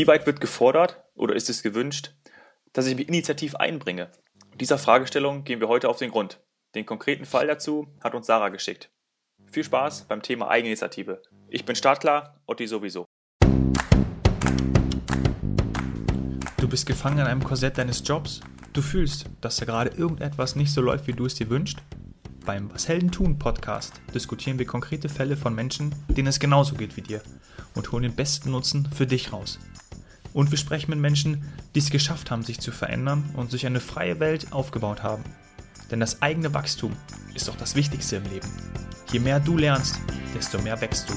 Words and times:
Wie 0.00 0.06
weit 0.06 0.24
wird 0.24 0.40
gefordert 0.40 1.04
oder 1.14 1.36
ist 1.36 1.50
es 1.50 1.62
gewünscht, 1.62 2.14
dass 2.72 2.86
ich 2.86 2.96
mich 2.96 3.06
initiativ 3.06 3.54
einbringe? 3.56 4.10
Dieser 4.58 4.78
Fragestellung 4.78 5.44
gehen 5.44 5.60
wir 5.60 5.68
heute 5.68 5.90
auf 5.90 5.98
den 5.98 6.10
Grund. 6.10 6.40
Den 6.74 6.86
konkreten 6.86 7.26
Fall 7.26 7.46
dazu 7.46 7.86
hat 8.02 8.14
uns 8.14 8.26
Sarah 8.26 8.48
geschickt. 8.48 8.90
Viel 9.44 9.62
Spaß 9.62 10.06
beim 10.08 10.22
Thema 10.22 10.48
Eigeninitiative. 10.48 11.20
Ich 11.50 11.66
bin 11.66 11.76
startklar, 11.76 12.40
Otti 12.46 12.66
sowieso. 12.66 13.04
Du 16.56 16.66
bist 16.66 16.86
gefangen 16.86 17.18
in 17.18 17.26
einem 17.26 17.44
Korsett 17.44 17.76
deines 17.76 18.02
Jobs. 18.02 18.40
Du 18.72 18.80
fühlst, 18.80 19.26
dass 19.42 19.56
da 19.56 19.66
gerade 19.66 19.90
irgendetwas 19.90 20.56
nicht 20.56 20.72
so 20.72 20.80
läuft, 20.80 21.08
wie 21.08 21.12
du 21.12 21.26
es 21.26 21.34
dir 21.34 21.50
wünschst. 21.50 21.82
Beim 22.46 22.72
Was 22.72 22.88
Helden 22.88 23.12
tun 23.12 23.38
Podcast 23.38 24.00
diskutieren 24.14 24.58
wir 24.58 24.64
konkrete 24.64 25.10
Fälle 25.10 25.36
von 25.36 25.54
Menschen, 25.54 25.94
denen 26.08 26.28
es 26.28 26.40
genauso 26.40 26.74
geht 26.74 26.96
wie 26.96 27.02
dir 27.02 27.20
und 27.74 27.92
holen 27.92 28.04
den 28.04 28.16
besten 28.16 28.50
Nutzen 28.50 28.88
für 28.96 29.06
dich 29.06 29.30
raus. 29.30 29.58
Und 30.32 30.50
wir 30.50 30.58
sprechen 30.58 30.90
mit 30.90 31.00
Menschen, 31.00 31.44
die 31.74 31.80
es 31.80 31.90
geschafft 31.90 32.30
haben, 32.30 32.42
sich 32.42 32.60
zu 32.60 32.70
verändern 32.70 33.28
und 33.36 33.50
sich 33.50 33.66
eine 33.66 33.80
freie 33.80 34.20
Welt 34.20 34.52
aufgebaut 34.52 35.02
haben. 35.02 35.24
Denn 35.90 35.98
das 35.98 36.22
eigene 36.22 36.54
Wachstum 36.54 36.96
ist 37.34 37.48
doch 37.48 37.56
das 37.56 37.74
Wichtigste 37.74 38.16
im 38.16 38.24
Leben. 38.24 38.48
Je 39.10 39.18
mehr 39.18 39.40
du 39.40 39.56
lernst, 39.56 39.98
desto 40.34 40.60
mehr 40.60 40.80
wächst 40.80 41.10
du. 41.10 41.14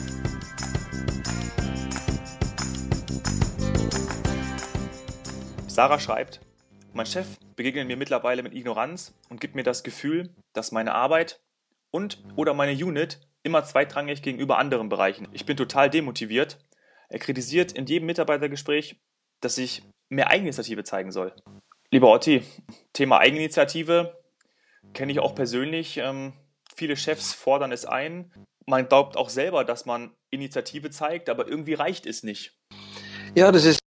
Sarah 5.67 5.99
schreibt, 5.99 6.39
mein 6.93 7.05
Chef 7.05 7.27
begegnet 7.55 7.87
mir 7.87 7.97
mittlerweile 7.97 8.43
mit 8.43 8.53
Ignoranz 8.53 9.13
und 9.29 9.41
gibt 9.41 9.55
mir 9.55 9.63
das 9.63 9.83
Gefühl, 9.83 10.29
dass 10.53 10.71
meine 10.71 10.93
Arbeit 10.93 11.39
und 11.91 12.23
oder 12.35 12.53
meine 12.53 12.73
Unit 12.73 13.19
immer 13.43 13.63
zweitrangig 13.63 14.21
gegenüber 14.21 14.57
anderen 14.57 14.89
Bereichen. 14.89 15.27
Ich 15.33 15.45
bin 15.45 15.57
total 15.57 15.89
demotiviert. 15.89 16.57
Er 17.13 17.19
kritisiert 17.19 17.73
in 17.73 17.85
jedem 17.85 18.07
Mitarbeitergespräch, 18.07 18.95
dass 19.39 19.59
ich 19.59 19.83
mehr 20.09 20.31
Eigeninitiative 20.31 20.83
zeigen 20.83 21.11
soll. 21.11 21.31
Lieber 21.91 22.11
Otti, 22.11 22.41
Thema 22.91 23.19
Eigeninitiative 23.19 24.19
kenne 24.93 25.11
ich 25.11 25.19
auch 25.19 25.35
persönlich. 25.35 25.97
Ähm, 25.97 26.33
viele 26.75 26.97
Chefs 26.97 27.31
fordern 27.35 27.71
es 27.71 27.85
ein. 27.85 28.33
Man 28.65 28.87
glaubt 28.87 29.15
auch 29.15 29.29
selber, 29.29 29.63
dass 29.63 29.85
man 29.85 30.15
Initiative 30.31 30.89
zeigt, 30.89 31.29
aber 31.29 31.47
irgendwie 31.47 31.75
reicht 31.75 32.07
es 32.07 32.23
nicht. 32.23 32.57
Ja, 33.35 33.51
das 33.51 33.65
ist 33.65 33.79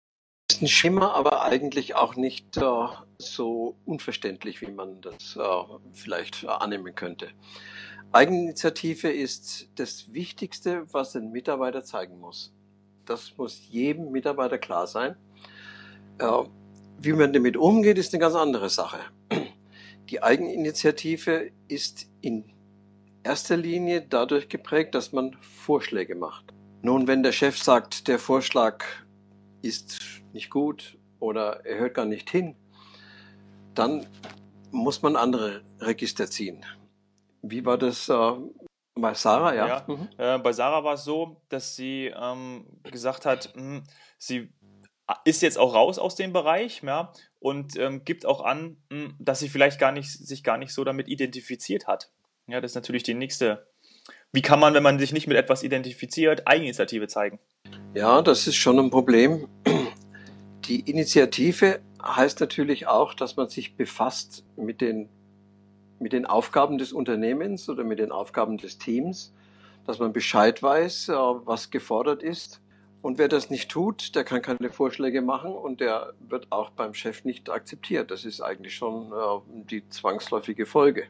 ein 0.61 0.67
Schimmer, 0.67 1.15
aber 1.15 1.41
eigentlich 1.41 1.95
auch 1.95 2.15
nicht 2.15 2.57
äh, 2.57 2.87
so 3.17 3.75
unverständlich, 3.85 4.61
wie 4.61 4.69
man 4.69 5.01
das 5.01 5.35
äh, 5.35 5.63
vielleicht 5.93 6.45
annehmen 6.45 6.93
könnte. 6.93 7.31
Eigeninitiative 8.11 9.09
ist 9.09 9.67
das 9.79 10.13
Wichtigste, 10.13 10.85
was 10.93 11.15
ein 11.15 11.31
Mitarbeiter 11.31 11.83
zeigen 11.83 12.19
muss. 12.19 12.55
Das 13.05 13.37
muss 13.37 13.61
jedem 13.69 14.11
Mitarbeiter 14.11 14.57
klar 14.57 14.87
sein. 14.87 15.15
Äh, 16.19 16.43
wie 16.97 17.13
man 17.13 17.33
damit 17.33 17.57
umgeht, 17.57 17.97
ist 17.97 18.13
eine 18.13 18.21
ganz 18.21 18.35
andere 18.35 18.69
Sache. 18.69 18.99
Die 20.09 20.21
Eigeninitiative 20.21 21.51
ist 21.67 22.07
in 22.21 22.45
erster 23.23 23.57
Linie 23.57 24.01
dadurch 24.07 24.49
geprägt, 24.49 24.95
dass 24.95 25.11
man 25.11 25.35
Vorschläge 25.41 26.15
macht. 26.15 26.53
Nun, 26.81 27.07
wenn 27.07 27.23
der 27.23 27.31
Chef 27.31 27.57
sagt, 27.57 28.07
der 28.07 28.19
Vorschlag 28.19 28.85
ist 29.61 29.99
nicht 30.33 30.51
gut 30.51 30.97
oder 31.19 31.65
er 31.65 31.79
hört 31.79 31.95
gar 31.95 32.05
nicht 32.05 32.29
hin, 32.29 32.55
dann 33.73 34.05
muss 34.71 35.01
man 35.01 35.15
andere 35.15 35.63
Register 35.79 36.29
ziehen. 36.29 36.63
Wie 37.41 37.65
war 37.65 37.77
das 37.77 38.09
äh, 38.09 38.31
bei 38.95 39.13
Sarah? 39.13 39.53
Ja, 39.53 39.67
ja 39.67 39.83
mhm. 39.87 40.07
äh, 40.17 40.37
bei 40.39 40.53
Sarah 40.53 40.83
war 40.83 40.95
es 40.95 41.03
so, 41.03 41.41
dass 41.49 41.75
sie 41.75 42.11
ähm, 42.15 42.65
gesagt 42.83 43.25
hat, 43.25 43.53
mh, 43.55 43.61
hm, 43.61 43.83
sie 44.17 44.49
ist 45.23 45.41
jetzt 45.41 45.57
auch 45.57 45.75
raus 45.75 45.99
aus 45.99 46.15
dem 46.15 46.33
Bereich 46.33 46.81
ja, 46.81 47.11
und 47.39 47.77
ähm, 47.77 48.03
gibt 48.05 48.25
auch 48.25 48.43
an, 48.43 48.77
mh, 48.89 49.05
hm, 49.05 49.15
dass 49.19 49.39
sie 49.39 49.49
vielleicht 49.49 49.79
gar 49.79 49.91
nicht, 49.91 50.11
sich 50.11 50.43
gar 50.43 50.57
nicht 50.57 50.73
so 50.73 50.83
damit 50.83 51.07
identifiziert 51.07 51.87
hat. 51.87 52.11
Ja, 52.47 52.61
das 52.61 52.71
ist 52.71 52.75
natürlich 52.75 53.03
die 53.03 53.13
nächste. 53.13 53.67
Wie 54.31 54.41
kann 54.41 54.59
man, 54.59 54.73
wenn 54.73 54.83
man 54.83 54.99
sich 54.99 55.13
nicht 55.13 55.27
mit 55.27 55.37
etwas 55.37 55.63
identifiziert, 55.63 56.47
Eigeninitiative 56.47 57.07
zeigen? 57.07 57.39
Ja, 57.93 58.21
das 58.21 58.47
ist 58.47 58.55
schon 58.55 58.77
ein 58.79 58.89
Problem. 58.89 59.47
Die 60.65 60.79
Initiative 60.81 61.81
heißt 62.03 62.39
natürlich 62.39 62.87
auch, 62.87 63.13
dass 63.13 63.35
man 63.35 63.49
sich 63.49 63.77
befasst 63.77 64.45
mit 64.57 64.81
den 64.81 65.09
mit 65.99 66.13
den 66.13 66.25
Aufgaben 66.25 66.77
des 66.77 66.93
Unternehmens 66.93 67.69
oder 67.69 67.83
mit 67.83 67.99
den 67.99 68.11
Aufgaben 68.11 68.57
des 68.57 68.77
Teams, 68.77 69.33
dass 69.85 69.99
man 69.99 70.13
Bescheid 70.13 70.61
weiß, 70.61 71.09
äh, 71.09 71.13
was 71.13 71.71
gefordert 71.71 72.23
ist. 72.23 72.61
Und 73.01 73.19
wer 73.19 73.27
das 73.27 73.51
nicht 73.51 73.69
tut, 73.69 74.15
der 74.15 74.23
kann 74.23 74.41
keine 74.41 74.71
Vorschläge 74.71 75.21
machen 75.21 75.51
und 75.51 75.79
der 75.79 76.13
wird 76.27 76.51
auch 76.51 76.71
beim 76.71 76.95
Chef 76.95 77.23
nicht 77.23 77.51
akzeptiert. 77.51 78.09
Das 78.09 78.25
ist 78.25 78.41
eigentlich 78.41 78.73
schon 78.73 79.11
äh, 79.11 79.63
die 79.69 79.87
zwangsläufige 79.89 80.65
Folge. 80.65 81.03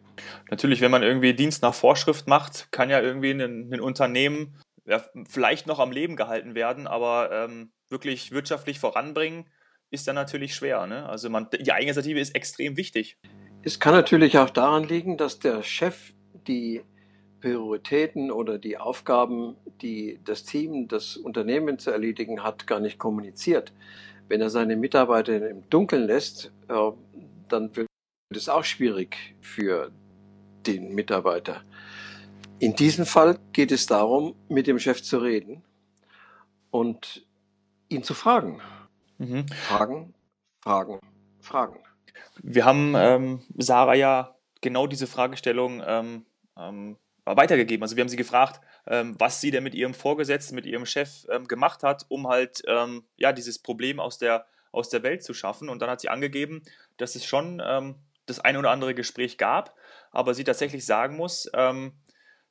Natürlich, 0.50 0.81
wenn 0.81 0.91
man 0.91 1.03
irgendwie 1.03 1.34
Dienst 1.34 1.62
nach 1.62 1.73
Vorschrift 1.73 2.28
macht, 2.28 2.69
kann 2.72 2.90
ja 2.90 3.00
irgendwie 3.00 3.31
ein, 3.31 3.73
ein 3.73 3.79
Unternehmen 3.79 4.57
ja, 4.85 5.02
vielleicht 5.28 5.67
noch 5.67 5.79
am 5.79 5.91
Leben 5.91 6.16
gehalten 6.16 6.53
werden, 6.53 6.85
aber 6.85 7.29
ähm, 7.31 7.72
wirklich 7.90 8.31
wirtschaftlich 8.31 8.79
voranbringen 8.79 9.46
ist 9.90 10.07
dann 10.07 10.16
natürlich 10.16 10.53
schwer. 10.53 10.85
Ne? 10.88 11.07
Also 11.07 11.29
man, 11.29 11.47
die 11.50 11.72
Eigeninitiative 11.72 12.19
ist 12.19 12.35
extrem 12.35 12.78
wichtig. 12.78 13.17
Es 13.66 13.80
kann 13.80 13.96
natürlich 13.96 14.38
auch 14.38 14.52
daran 14.52 14.84
liegen, 14.84 15.18
dass 15.18 15.40
der 15.40 15.64
Chef 15.64 16.14
die 16.48 16.84
Prioritäten 17.42 18.30
oder 18.30 18.59
die 18.59 18.78
Aufgaben, 18.78 19.56
die 19.81 20.20
das 20.24 20.44
Team, 20.44 20.88
das 20.88 21.18
Unternehmen 21.18 21.80
zu 21.80 21.90
erledigen 21.90 22.44
hat, 22.44 22.68
gar 22.68 22.80
nicht 22.80 23.00
kommuniziert. 23.00 23.74
Wenn 24.28 24.40
er 24.40 24.52
seine 24.52 24.76
Mitarbeiter 24.76 25.50
im 25.50 25.68
Dunkeln 25.68 26.06
lässt, 26.06 26.52
äh, 26.68 26.92
dann 27.50 27.76
wird 27.76 27.88
es 28.30 28.50
auch 28.50 28.64
schwierig 28.64 29.36
für 29.42 29.90
den 30.68 30.94
Mitarbeiter. 30.94 31.64
In 32.59 32.76
diesem 32.76 33.08
Fall 33.08 33.40
geht 33.52 33.72
es 33.72 33.88
darum, 33.88 34.36
mit 34.47 34.68
dem 34.68 34.78
Chef 34.78 35.02
zu 35.02 35.18
reden 35.18 35.64
und 36.70 37.26
ihn 37.90 38.03
zu 38.03 38.14
fragen. 38.14 38.62
Mhm. 39.18 39.47
Fragen, 39.47 40.14
Fragen, 40.62 41.00
Fragen. 41.40 41.80
Wir 42.42 42.66
haben 42.66 42.94
ähm, 42.96 43.42
Sarah 43.58 43.96
ja 43.96 44.36
genau 44.62 44.88
diese 44.88 45.08
Fragestellung 45.08 45.84
ähm, 45.86 46.26
ähm, 46.58 46.98
weitergegeben. 47.26 47.84
Also 47.84 47.96
wir 47.96 48.02
haben 48.02 48.09
sie 48.09 48.18
gefragt, 48.18 48.62
ähm, 48.88 49.16
was 49.20 49.42
sie 49.42 49.52
denn 49.52 49.64
mit 49.64 49.76
ihrem 49.76 49.94
Vorgesetzten, 49.94 50.56
mit 50.56 50.66
ihrem 50.66 50.86
Chef 50.86 51.26
ähm, 51.30 51.48
gemacht 51.48 51.84
hat, 51.84 52.06
um 52.09 52.28
halt 52.28 52.64
ähm, 52.68 53.03
ja 53.18 53.31
dieses 53.31 53.59
Problem 53.59 54.00
aus 54.00 54.18
der 54.18 54.46
aus 54.72 54.90
der 54.90 55.03
Welt 55.03 55.24
zu 55.24 55.34
schaffen. 55.34 55.70
Und 55.70 55.81
dann 55.81 55.90
hat 55.90 56.02
sie 56.02 56.09
angegeben, 56.09 56.62
dass 56.98 57.16
es 57.16 57.26
schon 57.26 57.62
ähm, 57.66 57.96
das 58.26 58.40
ein 58.40 58.58
oder 58.58 58.72
andere 58.72 58.94
Gespräch 58.94 59.38
gab, 59.38 59.76
aber 60.12 60.34
sie 60.34 60.44
tatsächlich 60.44 60.86
sagen 60.86 61.16
muss, 61.16 61.50
ähm, 61.53 61.94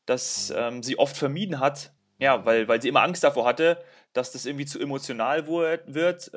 dass 0.06 0.52
ähm, 0.56 0.82
sie 0.82 0.98
oft 0.98 1.16
vermieden 1.16 1.60
hat, 1.60 1.92
ja, 2.18 2.44
weil, 2.44 2.68
weil 2.68 2.80
sie 2.80 2.88
immer 2.88 3.02
Angst 3.02 3.24
davor 3.24 3.46
hatte, 3.46 3.82
dass 4.12 4.32
das 4.32 4.46
irgendwie 4.46 4.66
zu 4.66 4.80
emotional 4.80 5.46
wird 5.46 6.32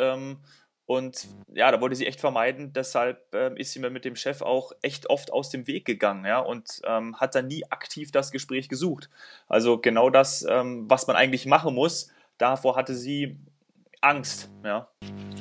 und 0.88 1.28
ja, 1.54 1.70
da 1.70 1.82
wollte 1.82 1.98
sie 1.98 2.08
echt 2.08 2.22
vermeiden. 2.22 2.72
Deshalb 2.74 3.34
äh, 3.36 3.54
ist 3.60 3.74
sie 3.74 3.80
mir 3.80 3.90
mit 3.90 4.06
dem 4.06 4.16
Chef 4.16 4.42
auch 4.42 4.72
echt 4.82 5.10
oft 5.10 5.32
aus 5.34 5.50
dem 5.50 5.68
Weg 5.68 5.86
gegangen, 5.86 6.26
ja, 6.26 6.40
und 6.40 6.82
ähm, 6.86 7.18
hat 7.18 7.36
dann 7.36 7.48
nie 7.48 7.64
aktiv 7.70 8.12
das 8.12 8.32
Gespräch 8.32 8.70
gesucht. 8.70 9.10
Also 9.48 9.78
genau 9.78 10.10
das, 10.10 10.48
ähm, 10.50 10.90
was 10.90 11.06
man 11.06 11.18
eigentlich 11.18 11.46
machen 11.46 11.76
muss, 11.76 12.10
davor 12.38 12.78
hatte 12.78 12.96
sie 12.96 13.38
Angst, 14.00 14.50
ja. 14.64 14.88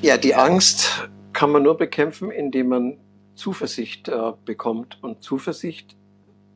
Ja, 0.03 0.17
die 0.17 0.35
Angst 0.35 1.09
kann 1.33 1.53
man 1.53 1.63
nur 1.63 1.77
bekämpfen, 1.77 2.31
indem 2.33 2.69
man 2.69 2.99
Zuversicht 3.37 4.09
äh, 4.09 4.33
bekommt. 4.45 4.99
Und 5.03 5.23
Zuversicht 5.23 5.97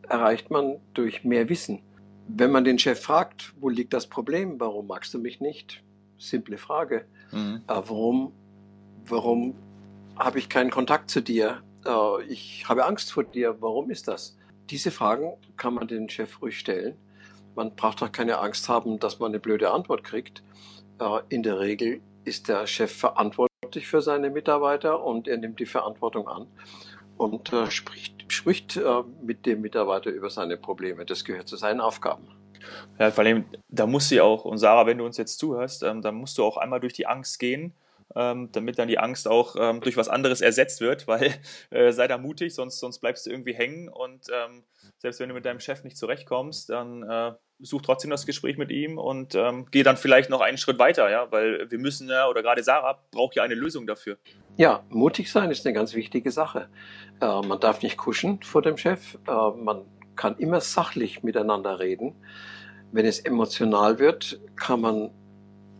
erreicht 0.09 0.51
man 0.51 0.81
durch 0.95 1.23
mehr 1.23 1.49
Wissen. 1.49 1.83
Wenn 2.27 2.51
man 2.51 2.65
den 2.65 2.79
Chef 2.79 3.01
fragt, 3.01 3.53
wo 3.61 3.69
liegt 3.69 3.93
das 3.93 4.09
Problem? 4.09 4.59
Warum 4.59 4.89
magst 4.89 5.15
du 5.15 5.19
mich 5.19 5.41
nicht? 5.41 5.85
Simple 6.19 6.59
Frage. 6.59 7.05
Mhm. 7.31 7.63
Äh, 7.69 7.75
warum 7.75 8.33
Warum 9.07 9.55
habe 10.17 10.39
ich 10.39 10.49
keinen 10.49 10.71
Kontakt 10.71 11.11
zu 11.11 11.23
dir? 11.23 11.63
Äh, 11.85 12.23
ich 12.25 12.69
habe 12.69 12.85
Angst 12.85 13.13
vor 13.13 13.25
dir. 13.25 13.57
Warum 13.61 13.91
ist 13.91 14.09
das? 14.09 14.39
Diese 14.71 14.91
Fragen 14.91 15.35
kann 15.57 15.75
man 15.75 15.89
den 15.89 16.09
Chef 16.09 16.41
ruhig 16.43 16.59
stellen. 16.59 16.97
Man 17.55 17.75
braucht 17.75 18.03
auch 18.03 18.13
keine 18.13 18.39
Angst 18.39 18.69
haben, 18.69 18.99
dass 18.99 19.19
man 19.19 19.31
eine 19.31 19.41
blöde 19.41 19.71
Antwort 19.71 20.05
kriegt. 20.05 20.43
Äh, 21.01 21.21
in 21.29 21.43
der 21.43 21.59
Regel 21.59 22.01
ist 22.25 22.49
der 22.49 22.67
Chef 22.67 22.93
verantwortlich 22.93 23.87
für 23.87 24.03
seine 24.03 24.31
Mitarbeiter 24.31 25.03
und 25.03 25.27
er 25.27 25.39
nimmt 25.39 25.59
die 25.59 25.67
Verantwortung 25.67 26.29
an 26.29 26.47
und 27.17 27.53
äh, 27.53 27.71
spricht, 27.71 28.33
spricht 28.33 28.81
mit 29.23 29.47
dem 29.47 29.61
Mitarbeiter 29.61 30.11
über 30.11 30.31
seine 30.31 30.57
Probleme. 30.57 31.05
Das 31.05 31.25
gehört 31.25 31.49
zu 31.49 31.57
seinen 31.57 31.81
Aufgaben. 31.81 32.29
Ja, 32.99 33.11
vor 33.11 33.25
allem, 33.25 33.45
da 33.69 33.87
muss 33.87 34.09
sie 34.09 34.21
auch, 34.21 34.45
und 34.45 34.59
Sarah, 34.59 34.87
wenn 34.87 34.99
du 34.99 35.05
uns 35.05 35.17
jetzt 35.17 35.39
zuhörst, 35.39 35.83
ähm, 35.83 36.03
dann 36.03 36.15
musst 36.15 36.39
du 36.39 36.45
auch 36.45 36.57
einmal 36.57 36.81
durch 36.81 36.93
die 36.93 37.07
Angst 37.07 37.39
gehen 37.39 37.75
ähm, 38.17 38.51
damit 38.53 38.79
dann 38.79 38.89
die 38.89 38.99
Angst 38.99 39.29
auch 39.29 39.57
ähm, 39.59 39.81
durch 39.81 39.97
was 39.97 40.09
anderes 40.09 40.41
ersetzt 40.41 40.81
wird, 40.81 41.07
weil 41.07 41.35
äh, 41.71 41.93
sei 41.93 42.09
da 42.09 42.19
mutig, 42.19 42.55
sonst, 42.55 42.81
sonst 42.81 43.01
bleibst 43.01 43.27
du 43.27 43.31
irgendwie 43.31 43.55
hängen 43.55 43.89
und 43.89 44.27
ähm, 44.33 44.65
selbst 44.99 45.21
wenn 45.21 45.29
du 45.29 45.35
mit 45.35 45.45
deinem 45.45 45.61
Chef 45.61 45.85
nicht 45.85 45.97
zurechtkommst, 45.97 46.71
dann 46.71 47.03
äh, 47.03 47.33
such 47.59 47.83
trotzdem 47.83 48.11
das 48.11 48.27
Gespräch 48.27 48.57
mit 48.57 48.71
ihm 48.71 48.99
und 48.99 49.35
ähm, 49.35 49.67
geh 49.71 49.83
dann 49.83 49.97
vielleicht 49.97 50.31
noch 50.31 50.41
einen 50.41 50.59
Schritt 50.59 50.79
weiter, 50.79 51.11
ja, 51.11 51.31
weil 51.31 51.71
wir 51.71 51.79
müssen 51.79 52.09
ja, 52.09 52.29
oder 52.29 52.43
gerade 52.43 52.63
Sarah 52.63 53.03
braucht 53.11 53.37
ja 53.37 53.43
eine 53.43 53.55
Lösung 53.55 53.87
dafür. 53.87 54.19
Ja, 54.57 54.85
mutig 54.89 55.31
sein 55.31 55.51
ist 55.51 55.67
eine 55.67 55.75
ganz 55.75 55.95
wichtige 55.95 56.31
Sache. 56.31 56.69
Äh, 57.21 57.47
man 57.47 57.61
darf 57.61 57.83
nicht 57.83 57.97
kuschen 57.97 58.43
vor 58.43 58.63
dem 58.63 58.77
Chef, 58.77 59.19
äh, 59.27 59.51
man 59.57 59.85
kann 60.17 60.37
immer 60.39 60.61
sachlich 60.61 61.23
miteinander 61.23 61.81
reden. 61.81 62.15
Wenn 62.93 63.07
es 63.07 63.21
emotional 63.21 63.99
wird, 63.99 64.41
kann 64.57 64.81
man 64.81 65.11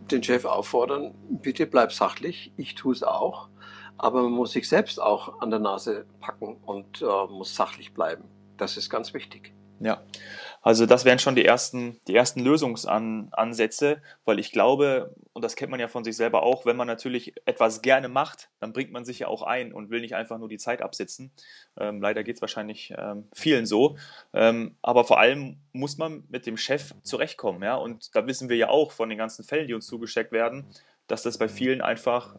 den 0.09 0.23
Chef 0.23 0.45
auffordern, 0.45 1.13
bitte 1.29 1.65
bleib 1.67 1.91
sachlich, 1.93 2.51
ich 2.57 2.75
tue 2.75 2.93
es 2.93 3.03
auch. 3.03 3.49
Aber 3.97 4.23
man 4.23 4.31
muss 4.31 4.53
sich 4.53 4.67
selbst 4.67 4.99
auch 4.99 5.41
an 5.41 5.51
der 5.51 5.59
Nase 5.59 6.05
packen 6.19 6.57
und 6.65 7.01
äh, 7.01 7.05
muss 7.29 7.55
sachlich 7.55 7.93
bleiben. 7.93 8.23
Das 8.57 8.77
ist 8.77 8.89
ganz 8.89 9.13
wichtig. 9.13 9.53
Ja, 9.79 10.01
also 10.61 10.85
das 10.85 11.05
wären 11.05 11.19
schon 11.19 11.35
die 11.35 11.43
ersten, 11.43 11.99
die 12.07 12.15
ersten 12.15 12.39
Lösungsansätze, 12.39 14.01
weil 14.25 14.39
ich 14.39 14.51
glaube, 14.51 15.15
und 15.33 15.43
das 15.43 15.55
kennt 15.55 15.71
man 15.71 15.79
ja 15.79 15.87
von 15.87 16.03
sich 16.03 16.15
selber 16.15 16.43
auch, 16.43 16.65
wenn 16.65 16.75
man 16.75 16.87
natürlich 16.87 17.33
etwas 17.45 17.81
gerne 17.81 18.09
macht, 18.09 18.49
dann 18.59 18.71
bringt 18.71 18.91
man 18.91 19.03
sich 19.03 19.19
ja 19.19 19.27
auch 19.27 19.41
ein 19.41 19.73
und 19.73 19.89
will 19.89 20.01
nicht 20.01 20.15
einfach 20.15 20.37
nur 20.37 20.49
die 20.49 20.59
Zeit 20.59 20.81
absitzen. 20.81 21.31
Ähm, 21.79 21.99
leider 22.01 22.23
geht 22.23 22.35
es 22.35 22.41
wahrscheinlich 22.41 22.93
ähm, 22.95 23.27
vielen 23.33 23.65
so. 23.65 23.97
Ähm, 24.33 24.75
aber 24.83 25.03
vor 25.03 25.19
allem 25.19 25.57
muss 25.73 25.97
man 25.97 26.25
mit 26.29 26.45
dem 26.45 26.57
Chef 26.57 26.93
zurechtkommen. 27.01 27.63
Ja? 27.63 27.75
Und 27.75 28.15
da 28.15 28.27
wissen 28.27 28.49
wir 28.49 28.57
ja 28.57 28.69
auch 28.69 28.91
von 28.91 29.09
den 29.09 29.17
ganzen 29.17 29.43
Fällen, 29.43 29.67
die 29.67 29.73
uns 29.73 29.87
zugesteckt 29.87 30.31
werden, 30.31 30.67
dass 31.07 31.23
das 31.23 31.39
bei 31.39 31.49
vielen 31.49 31.81
einfach 31.81 32.35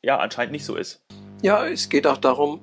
ja 0.00 0.18
anscheinend 0.18 0.52
nicht 0.52 0.64
so 0.64 0.76
ist. 0.76 1.04
Ja, 1.42 1.66
es 1.66 1.88
geht 1.88 2.06
auch 2.06 2.18
darum, 2.18 2.60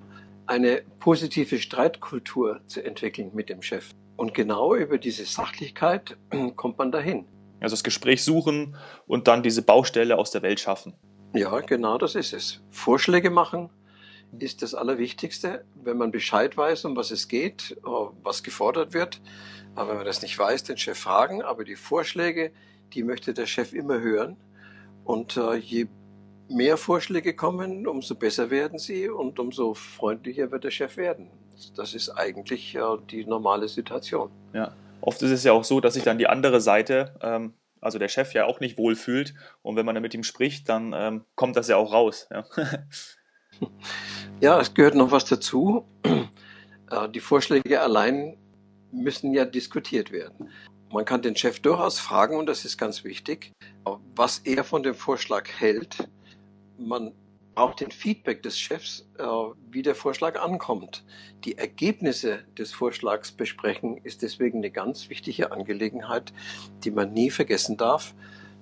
eine 0.48 0.84
positive 1.00 1.60
Streitkultur 1.60 2.62
zu 2.66 2.84
entwickeln 2.84 3.32
mit 3.34 3.50
dem 3.50 3.62
Chef. 3.62 3.92
Und 4.22 4.36
genau 4.36 4.76
über 4.76 5.00
diese 5.00 5.26
Sachlichkeit 5.26 6.16
kommt 6.56 6.78
man 6.78 6.92
dahin. 6.92 7.26
Also 7.60 7.74
das 7.74 7.84
Gespräch 7.84 8.24
suchen 8.24 8.78
und 9.08 9.28
dann 9.28 9.42
diese 9.42 9.64
Baustelle 9.64 10.16
aus 10.16 10.30
der 10.30 10.44
Welt 10.44 10.60
schaffen. 10.60 10.94
Ja, 11.34 11.60
genau 11.62 11.98
das 11.98 12.14
ist 12.14 12.32
es. 12.32 12.62
Vorschläge 12.70 13.32
machen 13.32 13.72
ist 14.38 14.62
das 14.62 14.76
Allerwichtigste, 14.76 15.66
wenn 15.74 15.98
man 15.98 16.12
Bescheid 16.12 16.56
weiß, 16.56 16.86
um 16.86 16.96
was 16.96 17.10
es 17.10 17.30
geht, 17.30 17.76
äh, 17.84 17.90
was 18.22 18.44
gefordert 18.44 18.94
wird. 18.94 19.20
Aber 19.74 19.90
wenn 19.90 19.98
man 19.98 20.06
das 20.06 20.22
nicht 20.22 20.38
weiß, 20.38 20.66
den 20.66 20.78
Chef 20.78 21.00
fragen. 21.00 21.42
Aber 21.42 21.64
die 21.64 21.76
Vorschläge, 21.76 22.52
die 22.94 23.02
möchte 23.02 23.34
der 23.34 23.48
Chef 23.48 23.74
immer 23.74 24.02
hören. 24.02 24.38
Und 25.04 25.36
äh, 25.36 25.56
je 25.56 25.88
mehr 26.48 26.78
Vorschläge 26.78 27.34
kommen, 27.36 27.88
umso 27.88 28.14
besser 28.14 28.52
werden 28.52 28.78
sie 28.78 29.10
und 29.10 29.40
umso 29.40 29.74
freundlicher 29.74 30.52
wird 30.52 30.64
der 30.64 30.70
Chef 30.70 30.96
werden 30.96 31.32
das 31.78 31.94
ist 31.94 32.10
eigentlich 32.10 32.74
ja 32.74 32.98
die 32.98 33.26
normale 33.26 33.68
Situation. 33.68 34.32
Ja, 34.54 34.74
oft 35.02 35.22
ist 35.22 35.32
es 35.32 35.44
ja 35.44 35.54
auch 35.54 35.64
so, 35.64 35.80
dass 35.80 35.96
sich 35.96 36.04
dann 36.04 36.18
die 36.18 36.28
andere 36.28 36.62
Seite, 36.62 37.16
ähm, 37.22 37.54
also 37.80 38.00
der 38.00 38.08
Chef 38.10 38.34
ja 38.34 38.46
auch 38.46 38.60
nicht 38.60 38.78
wohlfühlt 38.78 39.34
und 39.62 39.76
wenn 39.76 39.86
man 39.86 39.96
dann 39.96 40.04
mit 40.04 40.14
ihm 40.14 40.24
spricht, 40.24 40.70
dann 40.70 40.94
ähm, 40.96 41.26
kommt 41.36 41.56
das 41.56 41.68
ja 41.68 41.78
auch 41.78 41.92
raus. 41.92 42.28
Ja. 42.32 42.46
ja, 44.42 44.60
es 44.60 44.74
gehört 44.74 44.96
noch 44.96 45.12
was 45.12 45.26
dazu. 45.26 45.86
Äh, 46.04 47.10
die 47.10 47.20
Vorschläge 47.20 47.82
allein 47.82 48.38
müssen 48.92 49.34
ja 49.34 49.46
diskutiert 49.46 50.12
werden. 50.12 50.50
Man 50.92 51.06
kann 51.06 51.22
den 51.22 51.36
Chef 51.38 51.62
durchaus 51.62 52.00
fragen, 52.00 52.36
und 52.36 52.48
das 52.48 52.66
ist 52.66 52.78
ganz 52.78 53.06
wichtig, 53.06 53.54
was 54.16 54.40
er 54.40 54.64
von 54.64 54.84
dem 54.84 54.94
Vorschlag 54.94 55.48
hält. 55.48 56.10
Man 56.78 57.14
auch 57.56 57.74
den 57.74 57.92
Feedback 57.92 58.44
des 58.44 58.58
Chefs, 58.58 59.08
äh, 59.18 59.24
wie 59.70 59.82
der 59.82 59.96
Vorschlag 59.96 60.40
ankommt. 60.40 61.04
Die 61.44 61.58
Ergebnisse 61.58 62.40
des 62.58 62.72
Vorschlags 62.72 63.32
besprechen 63.32 63.98
ist 64.04 64.22
deswegen 64.22 64.60
eine 64.60 64.72
ganz 64.72 65.10
wichtige 65.10 65.52
Angelegenheit, 65.52 66.34
die 66.84 66.92
man 66.92 67.14
nie 67.14 67.30
vergessen 67.30 67.78
darf, 67.78 68.14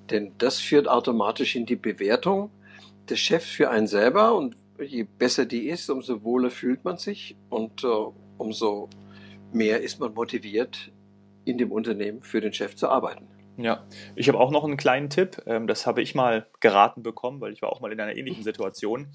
denn 0.10 0.34
das 0.38 0.60
führt 0.60 0.88
automatisch 0.88 1.56
in 1.56 1.66
die 1.66 1.76
Bewertung 1.76 2.50
des 3.10 3.20
Chefs 3.20 3.50
für 3.50 3.70
einen 3.70 3.88
selber 3.88 4.36
und 4.36 4.56
je 4.80 5.04
besser 5.04 5.46
die 5.46 5.68
ist, 5.68 5.90
umso 5.90 6.24
wohler 6.24 6.50
fühlt 6.50 6.84
man 6.84 6.98
sich 6.98 7.36
und 7.50 7.84
äh, 7.84 7.88
umso 8.38 8.90
mehr 9.52 9.82
ist 9.82 10.00
man 10.00 10.14
motiviert, 10.14 10.92
in 11.46 11.58
dem 11.58 11.72
Unternehmen 11.72 12.22
für 12.24 12.42
den 12.42 12.54
Chef 12.54 12.76
zu 12.76 12.88
arbeiten. 12.88 13.28
Ja, 13.62 13.86
ich 14.16 14.30
habe 14.30 14.40
auch 14.40 14.52
noch 14.52 14.64
einen 14.64 14.78
kleinen 14.78 15.10
Tipp. 15.10 15.42
Ähm, 15.46 15.68
das 15.68 15.86
habe 15.86 16.02
ich 16.02 16.16
mal 16.16 16.48
geraten 16.62 17.04
bekommen, 17.04 17.42
weil 17.42 17.52
ich 17.52 17.62
war 17.62 17.72
auch 17.72 17.82
mal 17.82 17.92
in 17.92 18.00
einer 18.00 18.16
ähnlichen 18.16 18.44
Situation. 18.44 19.12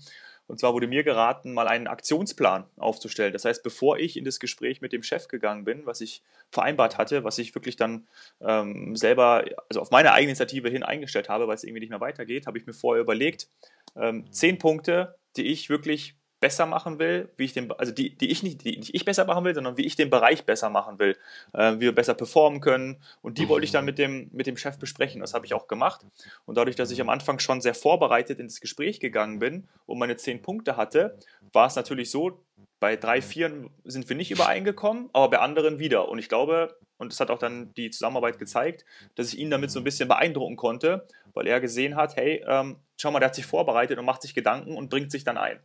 Und 0.47 0.61
zwar 0.61 0.75
wurde 0.75 0.87
mir 0.87 1.03
geraten, 1.05 1.55
mal 1.55 1.67
einen 1.67 1.87
Aktionsplan 1.87 2.67
aufzustellen. 2.77 3.33
Das 3.33 3.47
heißt, 3.47 3.63
bevor 3.63 3.99
ich 3.99 4.19
in 4.19 4.27
das 4.27 4.41
Gespräch 4.41 4.83
mit 4.83 4.93
dem 4.93 5.03
Chef 5.03 5.29
gegangen 5.29 5.65
bin, 5.65 5.87
was 5.87 6.03
ich 6.03 6.23
vereinbart 6.51 6.99
hatte, 6.99 7.25
was 7.25 7.39
ich 7.39 7.55
wirklich 7.55 7.77
dann 7.77 8.07
ähm, 8.43 8.95
selber, 8.95 9.45
also 9.71 9.81
auf 9.81 9.91
meine 9.91 10.13
eigene 10.13 10.33
Initiative 10.33 10.69
hin 10.69 10.83
eingestellt 10.83 11.31
habe, 11.31 11.49
weil 11.49 11.55
es 11.55 11.65
irgendwie 11.65 11.81
nicht 11.81 11.91
mehr 11.91 12.03
weitergeht, 12.03 12.47
habe 12.47 12.59
ich 12.59 12.67
mir 12.67 12.75
vorher 12.75 13.01
überlegt, 13.01 13.49
ähm, 13.97 14.31
zehn 14.31 14.59
Punkte, 14.59 15.17
die 15.37 15.47
ich 15.47 15.71
wirklich 15.71 16.17
besser 16.45 16.67
machen 16.67 16.99
will, 16.99 17.31
wie 17.39 17.47
ich 17.47 17.55
den, 17.55 17.73
also 17.73 17.91
die, 17.91 18.19
die 18.19 18.31
ich 18.31 18.43
nicht, 18.43 18.63
die 18.67 18.77
nicht 18.77 18.95
ich 18.95 19.07
besser 19.07 19.25
machen 19.25 19.47
will, 19.47 19.55
sondern 19.55 19.79
wie 19.79 19.87
ich 19.87 19.97
den 19.97 20.11
Bereich 20.11 20.45
besser 20.45 20.69
machen 20.69 20.99
will, 20.99 21.17
äh, 21.55 21.77
wie 21.77 21.81
wir 21.81 21.95
besser 21.95 22.13
performen 22.13 22.61
können. 22.61 22.99
Und 23.23 23.39
die 23.39 23.49
wollte 23.49 23.65
ich 23.65 23.71
dann 23.71 23.87
mit 23.87 23.97
dem, 23.97 24.29
mit 24.31 24.47
dem 24.47 24.59
Chef 24.59 24.79
besprechen. 24.79 25.23
Das 25.23 25.33
habe 25.33 25.47
ich 25.47 25.55
auch 25.55 25.69
gemacht. 25.69 26.05
Und 26.45 26.59
dadurch, 26.59 26.77
dass 26.77 26.91
ich 26.91 27.01
am 27.01 27.09
Anfang 27.09 27.39
schon 27.39 27.63
sehr 27.63 27.73
vorbereitet 27.73 28.41
ins 28.41 28.61
Gespräch 28.61 29.01
gegangen 29.01 29.39
bin 29.39 29.67
und 29.87 29.99
meine 29.99 30.19
zehn 30.19 30.43
Punkte 30.43 30.77
hatte, 30.77 31.19
war 31.55 31.67
es 31.67 31.77
natürlich 31.77 32.11
so, 32.11 32.45
bei 32.79 32.97
drei, 32.97 33.23
vier 33.23 33.71
sind 33.85 34.07
wir 34.11 34.17
nicht 34.17 34.31
übereingekommen, 34.31 35.09
aber 35.15 35.31
bei 35.31 35.39
anderen 35.39 35.79
wieder. 35.79 36.11
Und 36.11 36.19
ich 36.19 36.29
glaube, 36.29 36.77
und 36.99 37.11
das 37.11 37.21
hat 37.21 37.31
auch 37.31 37.39
dann 37.39 37.73
die 37.73 37.89
Zusammenarbeit 37.89 38.39
gezeigt, 38.39 38.85
dass 39.15 39.33
ich 39.33 39.39
ihn 39.39 39.51
damit 39.51 39.71
so 39.71 39.81
ein 39.81 39.85
bisschen 39.85 40.09
beeindrucken 40.09 40.57
konnte, 40.57 41.07
weil 41.33 41.47
er 41.47 41.63
gesehen 41.63 41.97
hat, 41.97 42.17
hey, 42.17 42.45
ähm, 42.47 42.77
schau 42.99 43.11
mal, 43.11 43.21
der 43.21 43.29
hat 43.29 43.35
sich 43.35 43.47
vorbereitet 43.47 43.99
und 43.99 44.05
macht 44.05 44.21
sich 44.21 44.35
Gedanken 44.35 44.77
und 44.77 44.91
bringt 44.91 45.11
sich 45.11 45.25
dann 45.25 45.39
ein. 45.39 45.61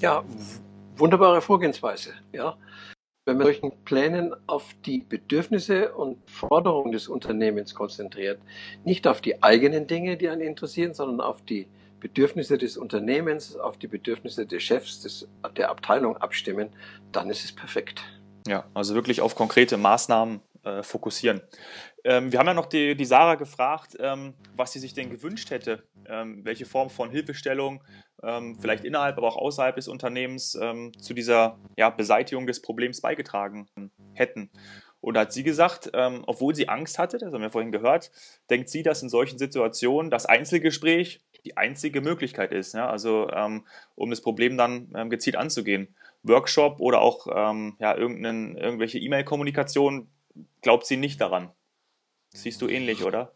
Ja, 0.00 0.24
wunderbare 0.96 1.40
Vorgehensweise. 1.40 2.14
Ja. 2.32 2.56
Wenn 3.24 3.38
man 3.38 3.46
solchen 3.46 3.72
Plänen 3.84 4.34
auf 4.46 4.74
die 4.84 4.98
Bedürfnisse 5.00 5.92
und 5.92 6.18
Forderungen 6.30 6.92
des 6.92 7.08
Unternehmens 7.08 7.74
konzentriert, 7.74 8.40
nicht 8.84 9.08
auf 9.08 9.20
die 9.20 9.42
eigenen 9.42 9.88
Dinge, 9.88 10.16
die 10.16 10.28
einen 10.28 10.42
interessieren, 10.42 10.94
sondern 10.94 11.20
auf 11.20 11.42
die 11.42 11.66
Bedürfnisse 11.98 12.56
des 12.56 12.76
Unternehmens, 12.76 13.56
auf 13.56 13.78
die 13.78 13.88
Bedürfnisse 13.88 14.46
des 14.46 14.62
Chefs, 14.62 15.00
des, 15.00 15.28
der 15.56 15.70
Abteilung 15.70 16.16
abstimmen, 16.18 16.68
dann 17.10 17.28
ist 17.30 17.44
es 17.44 17.52
perfekt. 17.52 18.04
Ja, 18.46 18.64
also 18.74 18.94
wirklich 18.94 19.20
auf 19.20 19.34
konkrete 19.34 19.76
Maßnahmen 19.76 20.40
äh, 20.66 20.82
fokussieren. 20.82 21.42
Ähm, 22.02 22.32
wir 22.32 22.40
haben 22.40 22.48
ja 22.48 22.54
noch 22.54 22.66
die, 22.66 22.96
die 22.96 23.04
Sarah 23.04 23.36
gefragt, 23.36 23.96
ähm, 24.00 24.34
was 24.56 24.72
sie 24.72 24.80
sich 24.80 24.94
denn 24.94 25.10
gewünscht 25.10 25.50
hätte, 25.50 25.84
ähm, 26.08 26.44
welche 26.44 26.66
Form 26.66 26.90
von 26.90 27.08
Hilfestellung 27.08 27.84
ähm, 28.24 28.58
vielleicht 28.60 28.84
innerhalb, 28.84 29.16
aber 29.16 29.28
auch 29.28 29.36
außerhalb 29.36 29.76
des 29.76 29.86
Unternehmens 29.86 30.58
ähm, 30.60 30.92
zu 30.98 31.14
dieser 31.14 31.60
ja, 31.76 31.90
Beseitigung 31.90 32.48
des 32.48 32.62
Problems 32.62 33.00
beigetragen 33.00 33.68
hätten. 34.14 34.50
Und 35.00 35.14
da 35.14 35.20
hat 35.20 35.32
sie 35.32 35.44
gesagt, 35.44 35.90
ähm, 35.94 36.24
obwohl 36.26 36.52
sie 36.56 36.68
Angst 36.68 36.98
hatte, 36.98 37.18
das 37.18 37.32
haben 37.32 37.42
wir 37.42 37.50
vorhin 37.50 37.70
gehört, 37.70 38.10
denkt 38.50 38.68
sie, 38.68 38.82
dass 38.82 39.04
in 39.04 39.08
solchen 39.08 39.38
Situationen 39.38 40.10
das 40.10 40.26
Einzelgespräch 40.26 41.20
die 41.44 41.56
einzige 41.56 42.00
Möglichkeit 42.00 42.50
ist. 42.50 42.74
Ja? 42.74 42.88
Also 42.90 43.28
um 43.94 44.10
das 44.10 44.20
Problem 44.20 44.56
dann 44.56 45.08
gezielt 45.08 45.36
anzugehen. 45.36 45.94
Workshop 46.24 46.80
oder 46.80 47.00
auch 47.00 47.28
ja, 47.28 47.96
irgendwelche 47.96 48.98
E-Mail-Kommunikation 48.98 50.08
glaubt 50.62 50.86
sie 50.86 50.96
nicht 50.96 51.20
daran. 51.20 51.50
Siehst 52.34 52.60
du 52.62 52.68
ähnlich, 52.68 53.04
oder? 53.04 53.32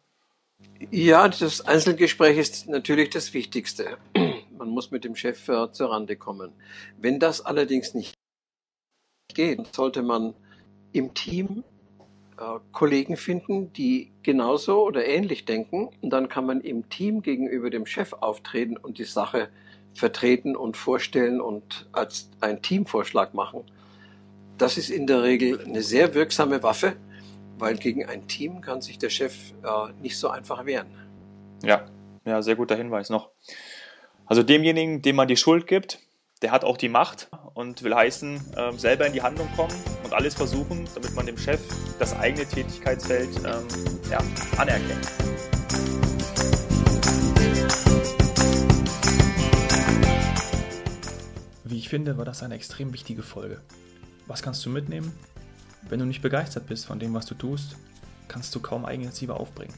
Ja, 0.91 1.29
das 1.29 1.63
Einzelgespräch 1.63 2.37
ist 2.37 2.69
natürlich 2.69 3.11
das 3.11 3.33
Wichtigste. 3.35 3.99
Man 4.51 4.69
muss 4.69 4.91
mit 4.91 5.05
dem 5.05 5.17
Chef 5.17 5.49
äh, 5.49 5.73
zur 5.73 5.91
Rande 5.91 6.17
kommen. 6.17 6.53
Wenn 6.99 7.19
das 7.19 7.41
allerdings 7.41 7.95
nicht 7.95 8.15
geht, 9.35 9.75
sollte 9.75 10.03
man 10.03 10.35
im 10.93 11.15
Team 11.15 11.65
äh, 12.39 12.59
Kollegen 12.73 13.17
finden, 13.17 13.73
die 13.73 14.13
genauso 14.23 14.85
oder 14.85 15.07
ähnlich 15.07 15.45
denken. 15.45 15.91
Und 16.03 16.11
dann 16.11 16.29
kann 16.29 16.47
man 16.47 16.61
im 16.61 16.89
Team 16.89 17.23
gegenüber 17.23 17.71
dem 17.71 17.87
Chef 17.87 18.13
auftreten 18.13 18.77
und 18.77 18.99
die 18.99 19.05
Sache 19.05 19.49
vertreten 19.95 20.57
und 20.57 20.77
vorstellen 20.77 21.41
und 21.41 21.89
als 21.93 22.31
einen 22.41 22.63
Teamvorschlag 22.63 23.35
machen. 23.35 23.65
Das 24.61 24.77
ist 24.77 24.91
in 24.91 25.07
der 25.07 25.23
Regel 25.23 25.61
eine 25.65 25.83
sehr 25.83 26.15
wirksame 26.15 26.63
Waffe 26.63 26.97
weil 27.61 27.77
gegen 27.77 28.07
ein 28.07 28.27
Team 28.27 28.61
kann 28.61 28.81
sich 28.81 28.99
der 28.99 29.11
Chef 29.11 29.35
äh, 29.63 29.93
nicht 30.01 30.19
so 30.19 30.29
einfach 30.29 30.65
wehren. 30.65 30.89
Ja, 31.63 31.87
ja, 32.25 32.43
sehr 32.43 32.57
guter 32.57 32.75
Hinweis 32.75 33.11
noch. 33.11 33.31
Also 34.25 34.43
demjenigen, 34.43 35.03
dem 35.03 35.17
man 35.17 35.29
die 35.29 35.37
Schuld 35.37 35.67
gibt, 35.67 35.99
der 36.43 36.53
hat 36.53 36.65
auch 36.65 36.79
die 36.79 36.89
Macht 36.89 37.29
und 37.55 37.83
will 37.83 37.95
heißen, 37.95 38.41
äh, 38.57 38.73
selber 38.79 39.07
in 39.07 39.13
die 39.13 39.23
Handlung 39.23 39.49
kommen 39.57 39.75
und 40.05 40.15
alles 40.15 40.35
versuchen, 40.35 40.89
damit 40.95 41.15
man 41.15 41.27
dem 41.27 41.37
Chef 41.37 41.61
das 41.99 42.19
eigene 42.19 42.47
Tätigkeitsfeld 42.47 43.29
ähm, 43.45 43.67
ja, 44.11 44.19
anerkennt. 44.57 45.07
finde, 51.91 52.17
war 52.17 52.25
das 52.25 52.45
eine 52.45 52.55
extrem 52.55 52.93
wichtige 52.93 53.25
Folge. 53.25 53.61
Was 54.31 54.43
kannst 54.43 54.65
du 54.65 54.71
mitnehmen? 54.71 55.13
Wenn 55.89 55.99
du 55.99 56.07
nicht 56.07 56.23
begeistert 56.23 56.69
bist 56.69 56.87
von 56.87 57.01
dem, 57.01 57.13
was 57.15 57.27
du 57.27 57.35
tust, 57.35 57.75
kannst 58.29 58.55
du 58.55 58.61
kaum 58.61 58.85
Eigeninitiative 58.85 59.35
aufbringen. 59.35 59.75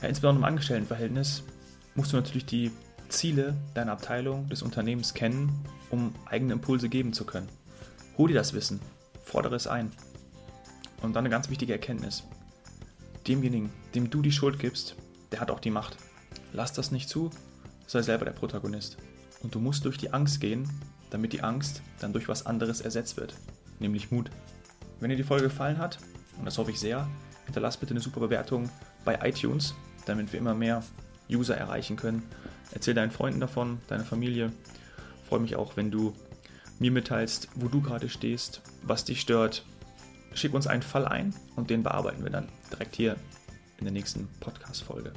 Ja, 0.00 0.08
insbesondere 0.08 0.40
im 0.40 0.48
Angestelltenverhältnis 0.48 1.42
musst 1.94 2.10
du 2.10 2.16
natürlich 2.16 2.46
die 2.46 2.70
Ziele 3.10 3.54
deiner 3.74 3.92
Abteilung, 3.92 4.48
des 4.48 4.62
Unternehmens 4.62 5.12
kennen, 5.12 5.52
um 5.90 6.14
eigene 6.24 6.54
Impulse 6.54 6.88
geben 6.88 7.12
zu 7.12 7.26
können. 7.26 7.50
Hol 8.16 8.28
dir 8.28 8.34
das 8.34 8.54
Wissen, 8.54 8.80
fordere 9.24 9.56
es 9.56 9.66
ein. 9.66 9.92
Und 11.02 11.14
dann 11.14 11.26
eine 11.26 11.30
ganz 11.30 11.50
wichtige 11.50 11.74
Erkenntnis. 11.74 12.24
Demjenigen, 13.28 13.68
dem 13.94 14.08
du 14.08 14.22
die 14.22 14.32
Schuld 14.32 14.58
gibst, 14.58 14.96
der 15.32 15.40
hat 15.40 15.50
auch 15.50 15.60
die 15.60 15.70
Macht. 15.70 15.98
Lass 16.54 16.72
das 16.72 16.92
nicht 16.92 17.10
zu, 17.10 17.28
sei 17.86 18.00
selber 18.00 18.24
der 18.24 18.32
Protagonist. 18.32 18.96
Und 19.42 19.54
du 19.54 19.60
musst 19.60 19.84
durch 19.84 19.98
die 19.98 20.14
Angst 20.14 20.40
gehen, 20.40 20.66
damit 21.10 21.34
die 21.34 21.42
Angst 21.42 21.82
dann 22.00 22.14
durch 22.14 22.26
was 22.26 22.46
anderes 22.46 22.80
ersetzt 22.80 23.18
wird, 23.18 23.34
nämlich 23.82 24.10
Mut. 24.10 24.30
Wenn 25.00 25.10
dir 25.10 25.16
die 25.16 25.22
Folge 25.22 25.44
gefallen 25.44 25.78
hat, 25.78 25.98
und 26.38 26.44
das 26.44 26.58
hoffe 26.58 26.70
ich 26.70 26.80
sehr, 26.80 27.08
hinterlass 27.44 27.76
bitte 27.76 27.92
eine 27.92 28.00
super 28.00 28.20
Bewertung 28.20 28.70
bei 29.04 29.18
iTunes, 29.28 29.74
damit 30.06 30.32
wir 30.32 30.40
immer 30.40 30.54
mehr 30.54 30.82
User 31.30 31.56
erreichen 31.56 31.96
können. 31.96 32.22
Erzähl 32.72 32.94
deinen 32.94 33.10
Freunden 33.10 33.40
davon, 33.40 33.80
deiner 33.88 34.04
Familie. 34.04 34.52
Freue 35.28 35.40
mich 35.40 35.56
auch, 35.56 35.76
wenn 35.76 35.90
du 35.90 36.14
mir 36.78 36.90
mitteilst, 36.90 37.48
wo 37.54 37.68
du 37.68 37.80
gerade 37.80 38.08
stehst, 38.08 38.62
was 38.82 39.04
dich 39.04 39.20
stört. 39.20 39.64
Schick 40.34 40.54
uns 40.54 40.66
einen 40.66 40.82
Fall 40.82 41.06
ein 41.06 41.34
und 41.56 41.70
den 41.70 41.82
bearbeiten 41.82 42.22
wir 42.22 42.30
dann 42.30 42.48
direkt 42.70 42.96
hier 42.96 43.16
in 43.78 43.84
der 43.84 43.92
nächsten 43.92 44.28
Podcast-Folge. 44.40 45.12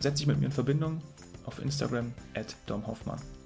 Setz 0.00 0.18
dich 0.18 0.26
mit 0.26 0.38
mir 0.38 0.46
in 0.46 0.52
Verbindung 0.52 1.02
auf 1.44 1.60
Instagram 1.60 2.12
at 2.34 2.56
domhoffmann. 2.66 3.37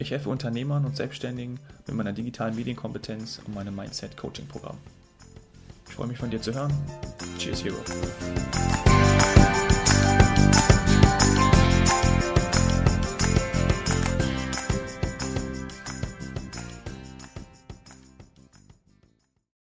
Ich 0.00 0.12
helfe 0.12 0.30
Unternehmern 0.30 0.86
und 0.86 0.96
Selbstständigen 0.96 1.60
mit 1.86 1.94
meiner 1.94 2.14
digitalen 2.14 2.56
Medienkompetenz 2.56 3.42
und 3.46 3.54
meinem 3.54 3.76
Mindset-Coaching-Programm. 3.76 4.78
Ich 5.86 5.94
freue 5.94 6.06
mich 6.06 6.16
von 6.16 6.30
dir 6.30 6.40
zu 6.40 6.54
hören. 6.54 6.72
Cheers, 7.38 7.62
Hero. 7.62 7.76